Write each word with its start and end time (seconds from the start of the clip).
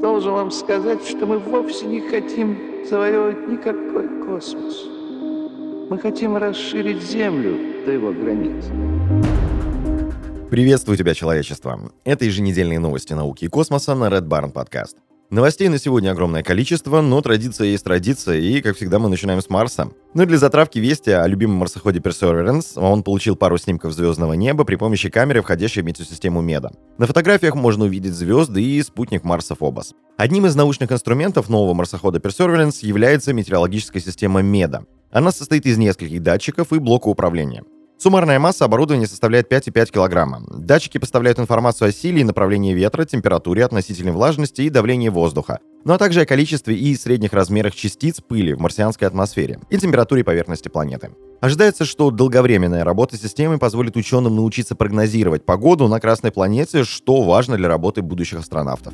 Должен 0.00 0.32
вам 0.32 0.50
сказать, 0.50 1.02
что 1.06 1.26
мы 1.26 1.38
вовсе 1.38 1.86
не 1.86 2.00
хотим 2.00 2.84
завоевывать 2.88 3.48
никакой 3.48 4.08
космос. 4.26 4.84
Мы 5.88 5.98
хотим 5.98 6.36
расширить 6.36 7.02
Землю 7.02 7.84
до 7.86 7.92
его 7.92 8.12
границ. 8.12 8.64
Приветствую 10.50 10.96
тебя, 10.96 11.14
человечество. 11.14 11.80
Это 12.04 12.24
еженедельные 12.24 12.78
новости 12.78 13.14
науки 13.14 13.46
и 13.46 13.48
космоса 13.48 13.94
на 13.94 14.08
Red 14.08 14.28
Barn 14.28 14.52
Podcast. 14.52 14.96
Новостей 15.28 15.68
на 15.68 15.78
сегодня 15.78 16.12
огромное 16.12 16.44
количество, 16.44 17.00
но 17.00 17.20
традиция 17.20 17.66
есть 17.66 17.82
традиция, 17.82 18.38
и, 18.38 18.60
как 18.60 18.76
всегда, 18.76 19.00
мы 19.00 19.08
начинаем 19.08 19.42
с 19.42 19.50
Марса. 19.50 19.90
Ну 20.14 20.22
и 20.22 20.26
для 20.26 20.38
затравки 20.38 20.78
вести 20.78 21.10
о 21.10 21.26
любимом 21.26 21.56
марсоходе 21.56 21.98
Perseverance, 21.98 22.78
он 22.78 23.02
получил 23.02 23.34
пару 23.34 23.58
снимков 23.58 23.92
звездного 23.92 24.34
неба 24.34 24.62
при 24.62 24.76
помощи 24.76 25.10
камеры, 25.10 25.42
входящей 25.42 25.82
в 25.82 25.84
метеосистему 25.84 26.42
Меда. 26.42 26.70
На 26.98 27.06
фотографиях 27.06 27.56
можно 27.56 27.86
увидеть 27.86 28.14
звезды 28.14 28.62
и 28.62 28.80
спутник 28.84 29.24
Марса 29.24 29.56
Фобос. 29.56 29.94
Одним 30.16 30.46
из 30.46 30.54
научных 30.54 30.92
инструментов 30.92 31.48
нового 31.48 31.74
марсохода 31.74 32.20
Perseverance 32.20 32.86
является 32.86 33.32
метеорологическая 33.32 34.00
система 34.00 34.42
Меда. 34.42 34.84
Она 35.10 35.32
состоит 35.32 35.66
из 35.66 35.76
нескольких 35.76 36.22
датчиков 36.22 36.72
и 36.72 36.78
блока 36.78 37.08
управления. 37.08 37.64
Суммарная 37.98 38.38
масса 38.38 38.66
оборудования 38.66 39.06
составляет 39.06 39.50
5,5 39.50 39.86
кг. 39.86 40.46
Датчики 40.50 40.98
поставляют 40.98 41.38
информацию 41.38 41.88
о 41.88 41.92
силе 41.92 42.20
и 42.20 42.24
направлении 42.24 42.74
ветра, 42.74 43.06
температуре, 43.06 43.64
относительной 43.64 44.12
влажности 44.12 44.60
и 44.60 44.70
давлении 44.70 45.08
воздуха, 45.08 45.60
ну 45.84 45.94
а 45.94 45.98
также 45.98 46.20
о 46.20 46.26
количестве 46.26 46.76
и 46.76 46.94
средних 46.94 47.32
размерах 47.32 47.74
частиц 47.74 48.20
пыли 48.20 48.52
в 48.52 48.60
марсианской 48.60 49.08
атмосфере 49.08 49.60
и 49.70 49.78
температуре 49.78 50.24
поверхности 50.24 50.68
планеты. 50.68 51.12
Ожидается, 51.40 51.86
что 51.86 52.10
долговременная 52.10 52.84
работа 52.84 53.16
системы 53.16 53.58
позволит 53.58 53.96
ученым 53.96 54.36
научиться 54.36 54.74
прогнозировать 54.74 55.46
погоду 55.46 55.88
на 55.88 55.98
Красной 55.98 56.32
планете, 56.32 56.84
что 56.84 57.22
важно 57.22 57.56
для 57.56 57.68
работы 57.68 58.02
будущих 58.02 58.40
астронавтов. 58.40 58.92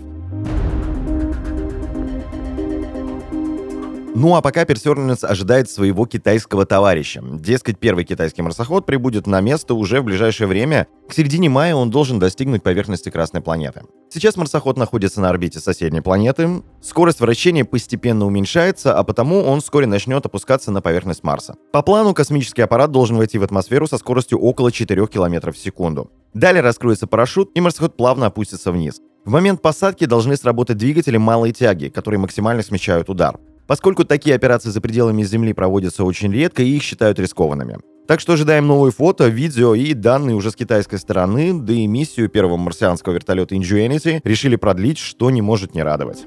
Ну 4.14 4.34
а 4.34 4.42
пока 4.42 4.64
Perseverance 4.64 5.24
ожидает 5.24 5.70
своего 5.70 6.04
китайского 6.04 6.66
товарища. 6.66 7.22
Дескать, 7.22 7.78
первый 7.78 8.04
китайский 8.04 8.42
марсоход 8.42 8.84
прибудет 8.84 9.26
на 9.26 9.40
место 9.40 9.72
уже 9.72 10.02
в 10.02 10.04
ближайшее 10.04 10.46
время. 10.46 10.86
К 11.08 11.14
середине 11.14 11.48
мая 11.48 11.74
он 11.74 11.90
должен 11.90 12.18
достигнуть 12.18 12.62
поверхности 12.62 13.08
Красной 13.08 13.40
планеты. 13.40 13.84
Сейчас 14.10 14.36
марсоход 14.36 14.76
находится 14.76 15.22
на 15.22 15.30
орбите 15.30 15.60
соседней 15.60 16.02
планеты. 16.02 16.62
Скорость 16.82 17.20
вращения 17.20 17.64
постепенно 17.64 18.26
уменьшается, 18.26 18.98
а 18.98 19.02
потому 19.02 19.40
он 19.44 19.62
вскоре 19.62 19.86
начнет 19.86 20.26
опускаться 20.26 20.70
на 20.70 20.82
поверхность 20.82 21.24
Марса. 21.24 21.54
По 21.72 21.80
плану 21.80 22.12
космический 22.12 22.62
аппарат 22.62 22.90
должен 22.90 23.16
войти 23.16 23.38
в 23.38 23.42
атмосферу 23.42 23.86
со 23.86 23.96
скоростью 23.96 24.38
около 24.38 24.70
4 24.70 25.06
км 25.06 25.52
в 25.52 25.58
секунду. 25.58 26.10
Далее 26.34 26.60
раскроется 26.60 27.06
парашют, 27.06 27.50
и 27.54 27.62
марсоход 27.62 27.96
плавно 27.96 28.26
опустится 28.26 28.72
вниз. 28.72 29.00
В 29.24 29.30
момент 29.30 29.62
посадки 29.62 30.04
должны 30.04 30.36
сработать 30.36 30.76
двигатели 30.76 31.16
малой 31.16 31.52
тяги, 31.52 31.88
которые 31.88 32.20
максимально 32.20 32.62
смещают 32.62 33.08
удар. 33.08 33.38
Поскольку 33.66 34.04
такие 34.04 34.34
операции 34.34 34.70
за 34.70 34.80
пределами 34.80 35.22
Земли 35.22 35.52
проводятся 35.52 36.04
очень 36.04 36.32
редко 36.32 36.62
и 36.62 36.76
их 36.76 36.82
считают 36.82 37.18
рискованными. 37.18 37.78
Так 38.06 38.20
что 38.20 38.32
ожидаем 38.32 38.66
новые 38.66 38.92
фото, 38.92 39.28
видео 39.28 39.74
и 39.74 39.94
данные 39.94 40.34
уже 40.34 40.50
с 40.50 40.56
китайской 40.56 40.96
стороны, 40.96 41.52
да 41.58 41.72
и 41.72 41.86
миссию 41.86 42.28
первого 42.28 42.56
марсианского 42.56 43.14
вертолета 43.14 43.54
Ingenuity 43.54 44.20
решили 44.24 44.56
продлить, 44.56 44.98
что 44.98 45.30
не 45.30 45.40
может 45.40 45.74
не 45.74 45.82
радовать. 45.82 46.24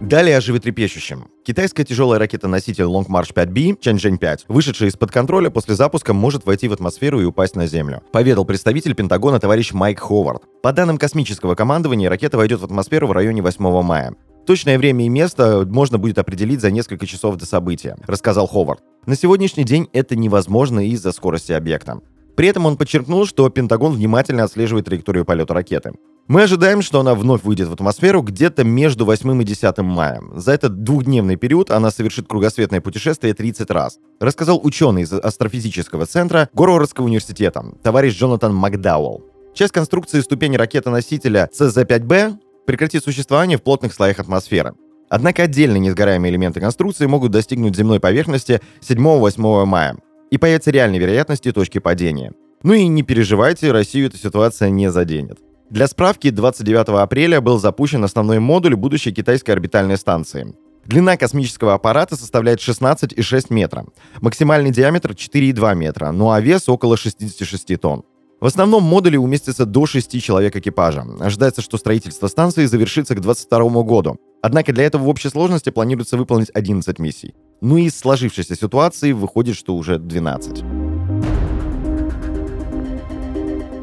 Далее 0.00 0.36
о 0.36 0.40
животрепещущем. 0.42 1.28
Китайская 1.42 1.84
тяжелая 1.84 2.18
ракета-носитель 2.18 2.84
Long 2.84 3.06
March 3.06 3.32
5B 3.32 3.78
Чанчжэнь 3.80 4.18
5, 4.18 4.44
вышедшая 4.48 4.90
из-под 4.90 5.10
контроля 5.10 5.48
после 5.48 5.74
запуска, 5.74 6.12
может 6.12 6.44
войти 6.44 6.68
в 6.68 6.72
атмосферу 6.74 7.20
и 7.22 7.24
упасть 7.24 7.56
на 7.56 7.66
Землю, 7.66 8.02
поведал 8.12 8.44
представитель 8.44 8.94
Пентагона 8.94 9.40
товарищ 9.40 9.72
Майк 9.72 10.00
Ховард. 10.00 10.42
По 10.62 10.72
данным 10.72 10.96
космического 10.96 11.56
командования, 11.56 12.08
ракета 12.08 12.36
войдет 12.36 12.60
в 12.60 12.64
атмосферу 12.64 13.08
в 13.08 13.12
районе 13.12 13.42
8 13.42 13.82
мая. 13.82 14.14
Точное 14.46 14.78
время 14.78 15.04
и 15.04 15.08
место 15.08 15.66
можно 15.68 15.98
будет 15.98 16.18
определить 16.18 16.60
за 16.60 16.70
несколько 16.70 17.04
часов 17.04 17.34
до 17.34 17.46
события, 17.46 17.96
рассказал 18.06 18.46
Ховард. 18.46 18.80
На 19.04 19.16
сегодняшний 19.16 19.64
день 19.64 19.88
это 19.92 20.14
невозможно 20.14 20.86
из-за 20.86 21.10
скорости 21.10 21.50
объекта. 21.50 21.98
При 22.36 22.46
этом 22.46 22.64
он 22.66 22.76
подчеркнул, 22.76 23.26
что 23.26 23.48
Пентагон 23.48 23.92
внимательно 23.94 24.44
отслеживает 24.44 24.84
траекторию 24.84 25.24
полета 25.24 25.52
ракеты. 25.52 25.94
Мы 26.28 26.44
ожидаем, 26.44 26.80
что 26.80 27.00
она 27.00 27.16
вновь 27.16 27.42
выйдет 27.42 27.66
в 27.66 27.72
атмосферу 27.72 28.22
где-то 28.22 28.62
между 28.62 29.04
8 29.04 29.42
и 29.42 29.44
10 29.44 29.78
мая. 29.78 30.22
За 30.36 30.52
этот 30.52 30.84
двухдневный 30.84 31.34
период 31.34 31.72
она 31.72 31.90
совершит 31.90 32.28
кругосветное 32.28 32.80
путешествие 32.80 33.34
30 33.34 33.68
раз, 33.72 33.98
рассказал 34.20 34.60
ученый 34.62 35.02
из 35.02 35.12
астрофизического 35.12 36.06
центра 36.06 36.48
Горородского 36.54 37.06
университета, 37.06 37.64
товарищ 37.82 38.16
Джонатан 38.16 38.54
Макдауэлл. 38.54 39.31
Часть 39.54 39.72
конструкции 39.72 40.20
ступени 40.20 40.56
ракеты-носителя 40.56 41.50
CZ-5B 41.52 42.38
прекратит 42.66 43.04
существование 43.04 43.58
в 43.58 43.62
плотных 43.62 43.92
слоях 43.92 44.18
атмосферы. 44.18 44.74
Однако 45.10 45.42
отдельные 45.42 45.80
несгораемые 45.80 46.32
элементы 46.32 46.58
конструкции 46.58 47.04
могут 47.04 47.32
достигнуть 47.32 47.76
земной 47.76 48.00
поверхности 48.00 48.62
7-8 48.80 49.66
мая, 49.66 49.96
и 50.30 50.38
появятся 50.38 50.70
реальные 50.70 51.00
вероятности 51.00 51.52
точки 51.52 51.78
падения. 51.78 52.32
Ну 52.62 52.72
и 52.72 52.86
не 52.86 53.02
переживайте, 53.02 53.72
Россию 53.72 54.06
эта 54.06 54.16
ситуация 54.16 54.70
не 54.70 54.90
заденет. 54.90 55.38
Для 55.68 55.86
справки, 55.86 56.30
29 56.30 56.88
апреля 57.00 57.42
был 57.42 57.58
запущен 57.58 58.02
основной 58.04 58.38
модуль 58.38 58.74
будущей 58.74 59.12
китайской 59.12 59.50
орбитальной 59.50 59.98
станции. 59.98 60.54
Длина 60.86 61.18
космического 61.18 61.74
аппарата 61.74 62.16
составляет 62.16 62.60
16,6 62.60 63.46
метра, 63.50 63.84
максимальный 64.22 64.70
диаметр 64.70 65.10
4,2 65.10 65.74
метра, 65.74 66.10
ну 66.10 66.30
а 66.30 66.40
вес 66.40 66.70
около 66.70 66.96
66 66.96 67.78
тонн. 67.78 68.04
В 68.42 68.46
основном 68.46 68.82
модуле 68.82 69.20
уместится 69.20 69.64
до 69.64 69.86
6 69.86 70.20
человек 70.20 70.56
экипажа. 70.56 71.06
Ожидается, 71.20 71.62
что 71.62 71.78
строительство 71.78 72.26
станции 72.26 72.66
завершится 72.66 73.14
к 73.14 73.20
2022 73.20 73.82
году. 73.84 74.16
Однако 74.42 74.72
для 74.72 74.82
этого 74.82 75.04
в 75.04 75.08
общей 75.08 75.28
сложности 75.28 75.70
планируется 75.70 76.16
выполнить 76.16 76.50
11 76.52 76.98
миссий. 76.98 77.36
Ну 77.60 77.76
и 77.76 77.84
из 77.84 77.96
сложившейся 77.96 78.56
ситуации 78.56 79.12
выходит, 79.12 79.54
что 79.54 79.76
уже 79.76 80.00
12. 80.00 80.64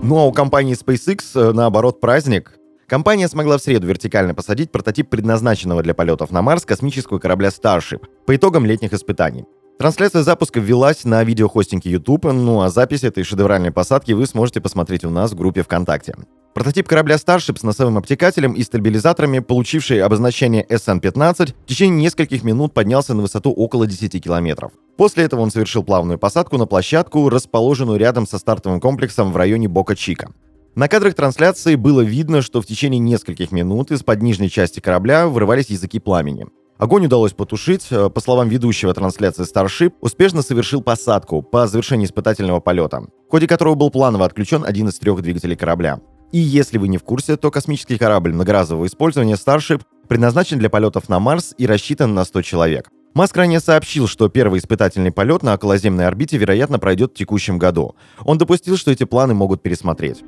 Ну 0.04 0.18
а 0.18 0.26
у 0.26 0.34
компании 0.34 0.76
SpaceX, 0.76 1.22
э, 1.36 1.54
наоборот, 1.54 2.02
праздник. 2.02 2.60
Компания 2.86 3.30
смогла 3.30 3.60
в 3.60 3.62
среду 3.62 3.88
вертикально 3.88 4.36
посадить 4.36 4.74
прототип 4.74 5.10
предназначенного 5.10 5.84
для 5.84 5.94
полетов 5.94 6.32
на 6.32 6.42
Марс 6.42 6.66
космического 6.66 7.20
корабля 7.20 7.48
Starship 7.48 8.02
по 8.26 8.36
итогам 8.36 8.66
летних 8.66 8.92
испытаний. 8.92 9.46
Трансляция 9.80 10.24
запуска 10.24 10.60
велась 10.60 11.06
на 11.06 11.24
видеохостинге 11.24 11.92
YouTube, 11.92 12.26
ну 12.34 12.60
а 12.60 12.70
запись 12.70 13.06
этой 13.06 13.24
шедевральной 13.24 13.72
посадки 13.72 14.12
вы 14.12 14.26
сможете 14.26 14.60
посмотреть 14.60 15.06
у 15.06 15.10
нас 15.10 15.32
в 15.32 15.38
группе 15.38 15.64
ВКонтакте. 15.64 16.16
Прототип 16.54 16.86
корабля 16.86 17.16
Starship 17.16 17.58
с 17.58 17.64
носовым 17.64 17.98
обтекателем 17.98 18.52
и 18.52 18.64
стабилизаторами, 18.64 19.40
получивший 19.40 20.02
обозначение 20.02 20.66
SN-15, 20.66 21.54
в 21.64 21.66
течение 21.66 22.04
нескольких 22.04 22.44
минут 22.44 22.74
поднялся 22.74 23.14
на 23.14 23.22
высоту 23.22 23.54
около 23.54 23.88
10 23.88 24.22
километров. 24.22 24.74
После 24.98 25.24
этого 25.24 25.40
он 25.40 25.50
совершил 25.50 25.86
плавную 25.86 26.20
посадку 26.20 26.58
на 26.58 26.66
площадку, 26.66 27.30
расположенную 27.30 27.98
рядом 27.98 28.28
со 28.28 28.38
стартовым 28.38 28.82
комплексом 28.82 29.32
в 29.32 29.38
районе 29.38 29.70
Бока-Чика. 29.70 30.34
На 30.76 30.90
кадрах 30.90 31.14
трансляции 31.14 31.76
было 31.76 32.02
видно, 32.02 32.42
что 32.42 32.62
в 32.62 32.66
течение 32.66 33.00
нескольких 33.00 33.54
минут 33.54 33.92
из-под 33.92 34.22
нижней 34.22 34.50
части 34.50 34.82
корабля 34.82 35.28
вырывались 35.28 35.70
языки 35.70 36.00
пламени. 36.00 36.48
Огонь 36.80 37.08
удалось 37.08 37.34
потушить. 37.34 37.88
Э, 37.92 38.10
по 38.10 38.22
словам 38.22 38.48
ведущего 38.48 38.94
трансляции 38.94 39.44
Starship, 39.44 39.94
успешно 40.00 40.42
совершил 40.42 40.82
посадку 40.82 41.42
по 41.42 41.68
завершении 41.68 42.06
испытательного 42.06 42.62
полета, 42.62 43.02
в 43.28 43.32
ходе 43.32 43.48
которого 43.48 43.76
был 43.76 43.92
планово 43.92 44.26
отключен 44.26 44.64
один 44.66 44.88
из 44.88 44.98
трех 44.98 45.22
двигателей 45.22 45.58
корабля. 45.58 46.00
И 46.32 46.40
если 46.40 46.78
вы 46.78 46.88
не 46.88 46.98
в 46.98 47.04
курсе, 47.04 47.36
то 47.36 47.52
космический 47.52 47.98
корабль 47.98 48.32
многоразового 48.32 48.86
использования 48.86 49.34
Starship 49.34 49.82
предназначен 50.08 50.58
для 50.58 50.70
полетов 50.70 51.10
на 51.10 51.20
Марс 51.20 51.54
и 51.58 51.68
рассчитан 51.68 52.14
на 52.14 52.24
100 52.24 52.44
человек. 52.44 52.90
Маск 53.14 53.36
ранее 53.36 53.60
сообщил, 53.60 54.08
что 54.08 54.30
первый 54.30 54.60
испытательный 54.60 55.12
полет 55.12 55.44
на 55.44 55.56
околоземной 55.56 56.08
орбите, 56.08 56.38
вероятно, 56.38 56.80
пройдет 56.80 57.12
в 57.12 57.16
текущем 57.16 57.58
году. 57.58 57.96
Он 58.24 58.38
допустил, 58.38 58.78
что 58.78 58.92
эти 58.92 59.04
планы 59.04 59.34
могут 59.34 59.62
пересмотреть. 59.62 60.24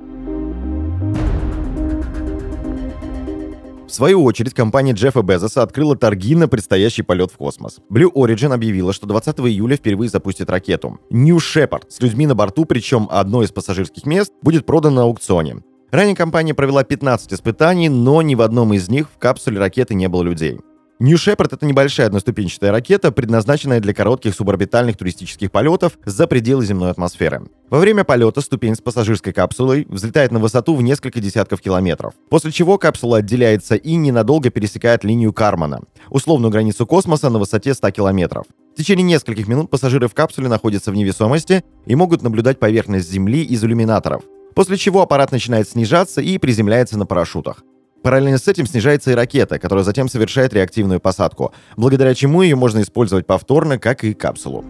В 3.91 3.93
свою 3.93 4.23
очередь, 4.23 4.53
компания 4.53 4.93
Джеффа 4.93 5.21
Безоса 5.21 5.63
открыла 5.63 5.97
торги 5.97 6.33
на 6.33 6.47
предстоящий 6.47 7.01
полет 7.01 7.29
в 7.29 7.35
космос. 7.35 7.79
Blue 7.91 8.09
Origin 8.13 8.53
объявила, 8.53 8.93
что 8.93 9.05
20 9.05 9.39
июля 9.41 9.75
впервые 9.75 10.09
запустит 10.09 10.49
ракету. 10.49 10.97
New 11.09 11.35
Shepard 11.35 11.83
с 11.89 11.99
людьми 11.99 12.25
на 12.25 12.33
борту, 12.33 12.63
причем 12.63 13.09
одно 13.11 13.43
из 13.43 13.51
пассажирских 13.51 14.05
мест 14.05 14.31
будет 14.41 14.65
продано 14.65 14.95
на 14.95 15.01
аукционе. 15.03 15.57
Ранее 15.91 16.15
компания 16.15 16.53
провела 16.53 16.85
15 16.85 17.33
испытаний, 17.33 17.89
но 17.89 18.21
ни 18.21 18.33
в 18.33 18.41
одном 18.41 18.73
из 18.73 18.88
них 18.88 19.09
в 19.13 19.17
капсуле 19.17 19.59
ракеты 19.59 19.93
не 19.93 20.07
было 20.07 20.23
людей. 20.23 20.61
New 21.01 21.15
Shepard— 21.15 21.50
это 21.51 21.65
небольшая 21.65 22.06
одноступенчатая 22.06 22.71
ракета, 22.71 23.12
предназначенная 23.12 23.80
для 23.80 23.92
коротких 23.92 24.36
суборбитальных 24.36 24.98
туристических 24.98 25.51
полетов 25.51 25.94
за 26.06 26.27
пределы 26.27 26.63
земной 26.63 26.92
атмосферы. 26.92 27.42
Во 27.71 27.80
время 27.80 28.03
полета 28.03 28.39
ступень 28.42 28.75
с 28.75 28.81
пассажирской 28.81 29.33
капсулой 29.33 29.88
взлетает 29.89 30.31
на 30.31 30.38
высоту 30.38 30.75
в 30.75 30.83
несколько 30.83 31.19
десятков 31.19 31.59
километров, 31.59 32.13
после 32.30 32.51
чего 32.51 32.77
капсула 32.77 33.18
отделяется 33.18 33.74
и 33.74 33.95
ненадолго 33.95 34.51
пересекает 34.51 35.03
линию 35.03 35.33
Кармана, 35.33 35.81
условную 36.12 36.51
границу 36.51 36.86
космоса 36.86 37.31
на 37.31 37.39
высоте 37.39 37.74
100 37.74 37.89
километров. 37.89 38.45
В 38.75 38.77
течение 38.77 39.03
нескольких 39.03 39.48
минут 39.48 39.71
пассажиры 39.71 40.07
в 40.07 40.13
капсуле 40.13 40.50
находятся 40.50 40.92
в 40.92 40.95
невесомости 40.95 41.63
и 41.88 41.95
могут 41.95 42.21
наблюдать 42.21 42.59
поверхность 42.59 43.09
Земли 43.09 43.42
из 43.42 43.63
иллюминаторов. 43.63 44.21
после 44.53 44.77
чего 44.77 45.01
аппарат 45.01 45.31
начинает 45.31 45.68
снижаться 45.68 46.21
и 46.21 46.38
приземляется 46.38 47.00
на 47.00 47.07
парашютах. 47.07 47.63
Параллельно 48.03 48.39
с 48.39 48.48
этим 48.48 48.65
снижается 48.65 49.12
и 49.12 49.15
ракета, 49.15 49.59
которая 49.59 49.86
затем 49.86 50.09
совершает 50.09 50.53
реактивную 50.53 51.00
посадку, 51.00 51.53
благодаря 51.77 52.15
чему 52.15 52.42
ее 52.42 52.56
можно 52.56 52.81
использовать 52.81 53.27
повторно, 53.27 53.77
как 53.77 54.03
и 54.03 54.13
капсулу. 54.13 54.65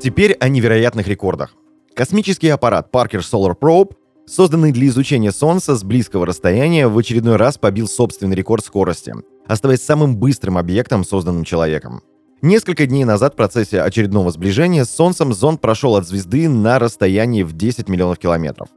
Теперь 0.00 0.34
о 0.34 0.48
невероятных 0.48 1.08
рекордах. 1.08 1.54
Космический 1.94 2.48
аппарат 2.48 2.90
Parker 2.92 3.20
Solar 3.20 3.56
Probe, 3.60 3.96
созданный 4.24 4.70
для 4.70 4.86
изучения 4.86 5.32
Солнца 5.32 5.74
с 5.74 5.82
близкого 5.82 6.24
расстояния, 6.24 6.86
в 6.86 6.96
очередной 6.96 7.34
раз 7.34 7.58
побил 7.58 7.88
собственный 7.88 8.36
рекорд 8.36 8.64
скорости, 8.64 9.12
оставаясь 9.48 9.82
самым 9.82 10.16
быстрым 10.16 10.56
объектом, 10.56 11.02
созданным 11.02 11.42
человеком. 11.42 12.02
Несколько 12.40 12.86
дней 12.86 13.02
назад 13.02 13.32
в 13.32 13.36
процессе 13.36 13.82
очередного 13.82 14.30
сближения 14.30 14.84
с 14.84 14.90
Солнцем 14.90 15.32
зонд 15.32 15.60
прошел 15.60 15.96
от 15.96 16.06
звезды 16.06 16.48
на 16.48 16.78
расстоянии 16.78 17.42
в 17.42 17.52
10 17.52 17.88
миллионов 17.88 18.20
километров 18.20 18.68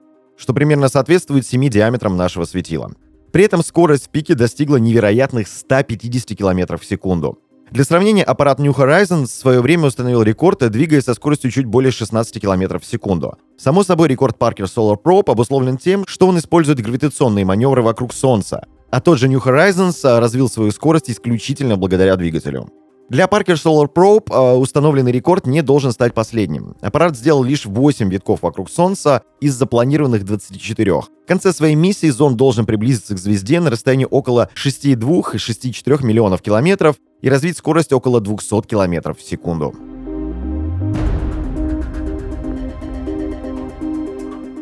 что 0.41 0.55
примерно 0.55 0.89
соответствует 0.89 1.45
7 1.45 1.69
диаметрам 1.69 2.17
нашего 2.17 2.45
светила. 2.45 2.91
При 3.31 3.43
этом 3.43 3.63
скорость 3.63 4.07
в 4.07 4.09
пике 4.09 4.33
достигла 4.33 4.77
невероятных 4.77 5.47
150 5.47 6.35
км 6.35 6.77
в 6.77 6.83
секунду. 6.83 7.37
Для 7.69 7.83
сравнения, 7.83 8.23
аппарат 8.23 8.59
New 8.59 8.71
Horizons 8.71 9.27
в 9.27 9.29
свое 9.31 9.61
время 9.61 9.85
установил 9.85 10.23
рекорд, 10.23 10.67
двигаясь 10.71 11.05
со 11.05 11.13
скоростью 11.13 11.51
чуть 11.51 11.65
более 11.65 11.91
16 11.91 12.41
км 12.41 12.79
в 12.79 12.85
секунду. 12.85 13.37
Само 13.55 13.83
собой, 13.83 14.07
рекорд 14.07 14.35
Parker 14.37 14.65
Solar 14.65 14.97
Probe 15.01 15.31
обусловлен 15.31 15.77
тем, 15.77 16.05
что 16.07 16.27
он 16.27 16.39
использует 16.39 16.81
гравитационные 16.81 17.45
маневры 17.45 17.83
вокруг 17.83 18.11
Солнца, 18.11 18.65
а 18.89 18.99
тот 18.99 19.19
же 19.19 19.29
New 19.29 19.39
Horizons 19.39 20.19
развил 20.19 20.49
свою 20.49 20.71
скорость 20.71 21.11
исключительно 21.11 21.77
благодаря 21.77 22.15
двигателю. 22.17 22.67
Для 23.11 23.25
Parker 23.25 23.55
Solar 23.55 23.89
Probe 23.93 24.31
э, 24.31 24.55
установленный 24.55 25.11
рекорд 25.11 25.45
не 25.45 25.61
должен 25.61 25.91
стать 25.91 26.13
последним. 26.13 26.77
Аппарат 26.79 27.17
сделал 27.17 27.43
лишь 27.43 27.65
8 27.65 28.09
витков 28.09 28.41
вокруг 28.41 28.69
Солнца 28.69 29.23
из 29.41 29.53
запланированных 29.53 30.23
24. 30.23 30.93
В 30.93 31.07
конце 31.27 31.51
своей 31.51 31.75
миссии 31.75 32.07
зонд 32.07 32.37
должен 32.37 32.65
приблизиться 32.65 33.13
к 33.13 33.17
звезде 33.17 33.59
на 33.59 33.69
расстоянии 33.69 34.07
около 34.09 34.49
6,2-6,4 34.55 36.05
миллионов 36.05 36.41
километров 36.41 36.95
и 37.21 37.29
развить 37.29 37.57
скорость 37.57 37.91
около 37.91 38.21
200 38.21 38.61
километров 38.61 39.19
в 39.19 39.27
секунду. 39.27 39.75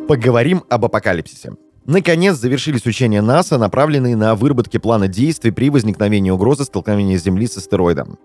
Поговорим 0.07 0.63
об 0.69 0.85
апокалипсисе. 0.85 1.51
Наконец 1.85 2.35
завершились 2.37 2.87
учения 2.87 3.21
НАСА, 3.21 3.59
направленные 3.59 4.15
на 4.15 4.33
выработки 4.33 4.77
плана 4.77 5.07
действий 5.07 5.51
при 5.51 5.69
возникновении 5.69 6.31
угрозы 6.31 6.63
столкновения 6.63 7.19
Земли 7.19 7.45
с 7.45 7.55
астероидом. 7.55 8.17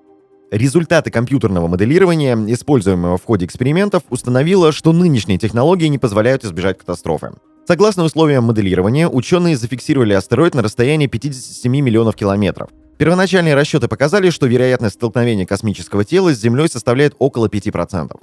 Результаты 0.54 1.10
компьютерного 1.10 1.66
моделирования, 1.66 2.36
используемого 2.46 3.18
в 3.18 3.24
ходе 3.24 3.44
экспериментов, 3.44 4.04
установило, 4.08 4.70
что 4.70 4.92
нынешние 4.92 5.36
технологии 5.36 5.88
не 5.88 5.98
позволяют 5.98 6.44
избежать 6.44 6.78
катастрофы. 6.78 7.32
Согласно 7.66 8.04
условиям 8.04 8.44
моделирования, 8.44 9.08
ученые 9.08 9.56
зафиксировали 9.56 10.12
астероид 10.12 10.54
на 10.54 10.62
расстоянии 10.62 11.08
57 11.08 11.72
миллионов 11.72 12.14
километров. 12.14 12.68
Первоначальные 12.98 13.56
расчеты 13.56 13.88
показали, 13.88 14.30
что 14.30 14.46
вероятность 14.46 14.94
столкновения 14.94 15.44
космического 15.44 16.04
тела 16.04 16.32
с 16.32 16.38
Землей 16.38 16.68
составляет 16.68 17.16
около 17.18 17.48
5%. 17.48 18.16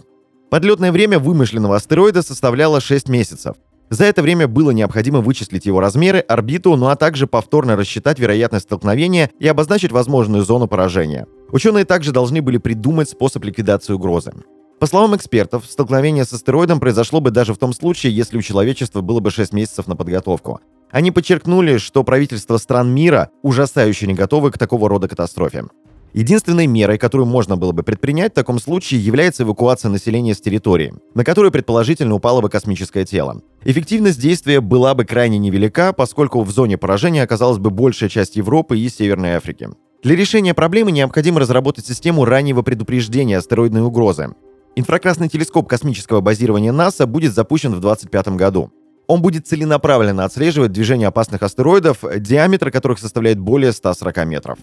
Подлетное 0.49 0.93
время 0.93 1.19
вымышленного 1.19 1.75
астероида 1.75 2.21
составляло 2.21 2.79
6 2.79 3.09
месяцев. 3.09 3.57
За 3.91 4.05
это 4.05 4.21
время 4.21 4.47
было 4.47 4.71
необходимо 4.71 5.19
вычислить 5.19 5.65
его 5.65 5.81
размеры, 5.81 6.19
орбиту, 6.19 6.77
ну 6.77 6.87
а 6.87 6.95
также 6.95 7.27
повторно 7.27 7.75
рассчитать 7.75 8.19
вероятность 8.19 8.63
столкновения 8.63 9.29
и 9.37 9.49
обозначить 9.49 9.91
возможную 9.91 10.45
зону 10.45 10.69
поражения. 10.69 11.27
Ученые 11.51 11.83
также 11.83 12.13
должны 12.13 12.41
были 12.41 12.57
придумать 12.57 13.09
способ 13.09 13.43
ликвидации 13.43 13.91
угрозы. 13.91 14.31
По 14.79 14.87
словам 14.87 15.17
экспертов, 15.17 15.65
столкновение 15.69 16.23
с 16.23 16.31
астероидом 16.31 16.79
произошло 16.79 17.19
бы 17.19 17.31
даже 17.31 17.53
в 17.53 17.57
том 17.57 17.73
случае, 17.73 18.15
если 18.15 18.37
у 18.37 18.41
человечества 18.41 19.01
было 19.01 19.19
бы 19.19 19.29
6 19.29 19.51
месяцев 19.51 19.87
на 19.87 19.97
подготовку. 19.97 20.61
Они 20.89 21.11
подчеркнули, 21.11 21.77
что 21.77 22.05
правительства 22.05 22.55
стран 22.57 22.93
мира 22.93 23.29
ужасающе 23.43 24.07
не 24.07 24.13
готовы 24.13 24.51
к 24.51 24.57
такого 24.57 24.87
рода 24.87 25.09
катастрофе. 25.09 25.65
Единственной 26.13 26.65
мерой, 26.65 26.97
которую 26.97 27.27
можно 27.27 27.57
было 27.57 27.73
бы 27.73 27.83
предпринять 27.83 28.31
в 28.31 28.35
таком 28.35 28.59
случае, 28.59 29.05
является 29.05 29.43
эвакуация 29.43 29.91
населения 29.91 30.33
с 30.33 30.41
территории, 30.41 30.93
на 31.13 31.25
которую 31.25 31.51
предположительно 31.51 32.15
упало 32.15 32.39
бы 32.39 32.49
космическое 32.49 33.03
тело. 33.03 33.41
Эффективность 33.63 34.19
действия 34.19 34.59
была 34.59 34.95
бы 34.95 35.05
крайне 35.05 35.37
невелика, 35.37 35.93
поскольку 35.93 36.41
в 36.41 36.49
зоне 36.49 36.79
поражения 36.79 37.21
оказалась 37.21 37.59
бы 37.59 37.69
большая 37.69 38.09
часть 38.09 38.35
Европы 38.35 38.79
и 38.79 38.89
Северной 38.89 39.33
Африки. 39.33 39.69
Для 40.01 40.15
решения 40.15 40.55
проблемы 40.55 40.91
необходимо 40.91 41.39
разработать 41.39 41.85
систему 41.85 42.25
раннего 42.25 42.63
предупреждения 42.63 43.37
астероидной 43.37 43.83
угрозы. 43.83 44.33
Инфракрасный 44.75 45.29
телескоп 45.29 45.67
космического 45.67 46.21
базирования 46.21 46.71
НАСА 46.71 47.05
будет 47.05 47.35
запущен 47.35 47.69
в 47.69 47.81
2025 47.81 48.29
году. 48.29 48.71
Он 49.05 49.21
будет 49.21 49.45
целенаправленно 49.45 50.25
отслеживать 50.25 50.71
движение 50.71 51.09
опасных 51.09 51.43
астероидов, 51.43 51.99
диаметр 52.17 52.71
которых 52.71 52.97
составляет 52.97 53.37
более 53.37 53.73
140 53.73 54.25
метров. 54.25 54.57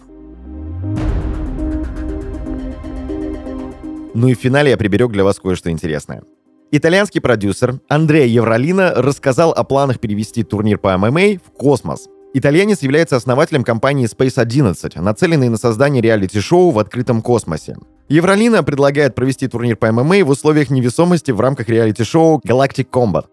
Ну 4.13 4.27
и 4.27 4.33
в 4.33 4.39
финале 4.39 4.71
я 4.71 4.77
приберег 4.77 5.11
для 5.11 5.23
вас 5.23 5.39
кое-что 5.39 5.71
интересное. 5.71 6.23
Итальянский 6.71 7.19
продюсер 7.19 7.79
Андреа 7.89 8.27
Евролина 8.27 8.93
рассказал 8.95 9.51
о 9.51 9.63
планах 9.63 9.99
перевести 9.99 10.43
турнир 10.43 10.77
по 10.77 10.95
ММА 10.95 11.39
в 11.43 11.51
космос. 11.57 12.07
Итальянец 12.35 12.83
является 12.83 13.15
основателем 13.15 13.63
компании 13.63 14.07
Space 14.07 14.39
11, 14.39 14.97
нацеленной 14.97 15.49
на 15.49 15.57
создание 15.57 15.99
реалити-шоу 15.99 16.69
в 16.69 16.77
открытом 16.77 17.23
космосе. 17.23 17.75
Евролина 18.07 18.61
предлагает 18.61 19.15
провести 19.15 19.47
турнир 19.47 19.77
по 19.77 19.91
ММА 19.91 20.23
в 20.23 20.29
условиях 20.29 20.69
невесомости 20.69 21.31
в 21.31 21.41
рамках 21.41 21.69
реалити-шоу 21.69 22.39
Galactic 22.47 22.87
Combat. 22.91 23.25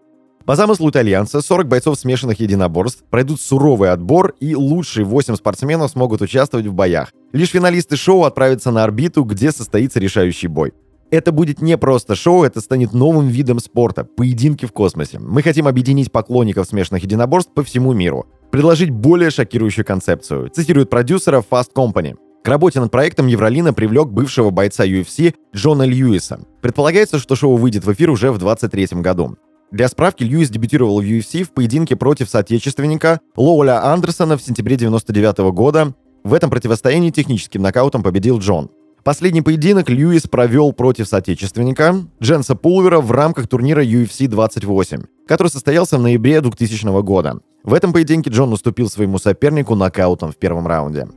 По 0.47 0.55
замыслу 0.55 0.89
итальянца, 0.89 1.41
40 1.41 1.67
бойцов 1.67 1.99
смешанных 1.99 2.39
единоборств 2.39 3.03
пройдут 3.07 3.39
суровый 3.39 3.91
отбор, 3.91 4.33
и 4.39 4.55
лучшие 4.55 5.05
8 5.05 5.35
спортсменов 5.35 5.91
смогут 5.91 6.21
участвовать 6.21 6.65
в 6.65 6.73
боях. 6.73 7.11
Лишь 7.33 7.51
финалисты 7.51 7.97
шоу 7.97 8.23
отправятся 8.23 8.71
на 8.71 8.83
орбиту, 8.83 9.23
где 9.25 9.51
состоится 9.51 9.99
решающий 9.99 10.47
бой. 10.47 10.73
Это 11.09 11.31
будет 11.31 11.61
не 11.61 11.77
просто 11.77 12.15
шоу, 12.15 12.43
это 12.43 12.59
станет 12.59 12.91
новым 12.91 13.27
видом 13.27 13.59
спорта– 13.59 14.03
поединки 14.17 14.65
в 14.65 14.73
космосе. 14.73 15.19
Мы 15.19 15.41
хотим 15.41 15.65
объединить 15.65 16.11
поклонников 16.11 16.67
смешанных 16.67 17.03
единоборств 17.03 17.53
по 17.53 17.63
всему 17.63 17.93
миру. 17.93 18.25
Предложить 18.51 18.89
более 18.89 19.29
шокирующую 19.29 19.85
концепцию, 19.85 20.49
цитирует 20.49 20.89
продюсера 20.89 21.41
Fast 21.49 21.69
Company. 21.73 22.15
К 22.43 22.49
работе 22.49 22.81
над 22.81 22.91
проектом 22.91 23.27
Евролина 23.27 23.73
привлек 23.73 24.09
бывшего 24.09 24.49
бойца 24.49 24.85
UFC 24.85 25.33
Джона 25.55 25.83
Льюиса. 25.83 26.41
Предполагается, 26.61 27.19
что 27.19 27.35
шоу 27.35 27.55
выйдет 27.55 27.85
в 27.85 27.93
эфир 27.93 28.09
уже 28.09 28.31
в 28.31 28.37
2023 28.37 29.01
году. 29.01 29.37
Для 29.71 29.87
справки, 29.87 30.23
Льюис 30.23 30.49
дебютировал 30.49 31.01
в 31.01 31.05
UFC 31.05 31.43
в 31.43 31.51
поединке 31.51 31.95
против 31.95 32.29
соотечественника 32.29 33.21
Лоуля 33.37 33.85
Андерсона 33.85 34.37
в 34.37 34.41
сентябре 34.41 34.75
99 34.75 35.53
года. 35.53 35.93
В 36.25 36.33
этом 36.33 36.49
противостоянии 36.49 37.11
техническим 37.11 37.61
нокаутом 37.61 38.03
победил 38.03 38.39
Джон. 38.39 38.69
Последний 39.07 39.41
поединок 39.41 39.89
Льюис 39.89 40.23
провел 40.23 40.73
против 40.73 41.07
соотечественника 41.07 41.95
Дженса 42.21 42.55
Пулвера 42.55 42.99
в 42.99 43.09
рамках 43.13 43.47
турнира 43.47 43.81
UFC 43.81 44.27
28, 44.27 45.03
который 45.25 45.47
состоялся 45.47 45.97
в 45.97 46.01
ноябре 46.01 46.41
2000 46.41 47.01
года. 47.03 47.39
В 47.63 47.73
этом 47.73 47.93
поединке 47.93 48.29
Джон 48.29 48.51
уступил 48.51 48.89
своему 48.89 49.17
сопернику 49.17 49.75
нокаутом 49.75 50.33
в 50.33 50.35
первом 50.35 50.67
раунде. 50.67 51.07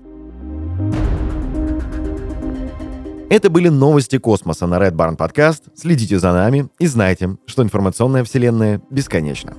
Это 3.28 3.50
были 3.50 3.66
новости 3.66 4.18
космоса 4.18 4.68
на 4.68 4.76
Red 4.76 4.92
Barn 4.92 5.16
Podcast. 5.16 5.62
Следите 5.74 6.20
за 6.20 6.32
нами 6.32 6.68
и 6.78 6.86
знайте, 6.86 7.38
что 7.46 7.64
информационная 7.64 8.22
вселенная 8.22 8.80
бесконечна. 8.90 9.56